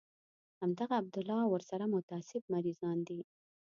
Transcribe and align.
همدغه 0.61 0.93
عبدالله 1.01 1.39
او 1.45 1.51
ورسره 1.53 1.85
متعصب 1.95 2.43
مريضان 2.53 2.97
دي. 3.07 3.19